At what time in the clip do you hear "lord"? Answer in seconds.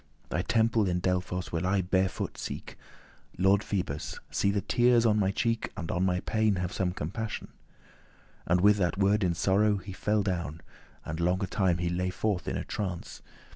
3.37-3.63